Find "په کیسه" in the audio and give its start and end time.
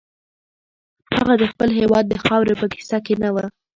2.61-2.97